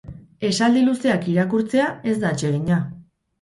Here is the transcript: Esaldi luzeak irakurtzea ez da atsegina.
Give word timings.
Esaldi 0.47 0.81
luzeak 0.87 1.27
irakurtzea 1.33 1.91
ez 2.13 2.15
da 2.25 2.33
atsegina. 2.33 2.81